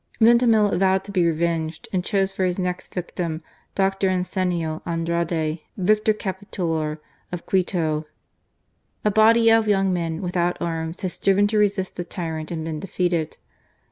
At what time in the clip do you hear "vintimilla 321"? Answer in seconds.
7.55-8.03